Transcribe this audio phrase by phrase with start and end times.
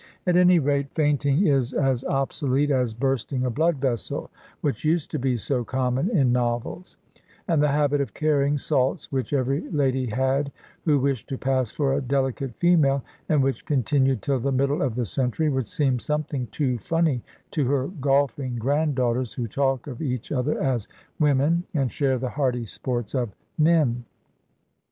[0.25, 4.31] At any rate, fainting is as ob solete as "bursting a blood vessel,"
[4.61, 6.97] which used to be so common in novels;
[7.47, 10.51] and the habit of carrying salts which every lady had
[10.85, 14.81] who wished to pass for a "delicate fe male," and which continued till the middle
[14.81, 17.21] of the cen tury, would seem something too funny
[17.51, 20.87] to her golfing granddaughters, who talk of each other as
[21.19, 24.03] "women" and share the hardy sports of "men."